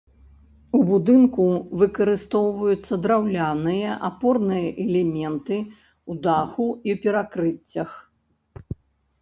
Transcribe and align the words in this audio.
У 0.77 0.79
будынку 0.91 1.43
выкарыстоўваюцца 1.81 2.93
драўляныя 3.03 3.91
апорныя 4.09 4.67
элементы 4.87 5.61
ў 5.61 6.13
даху 6.25 6.67
і 6.91 6.97
перакрыццях. 7.05 7.89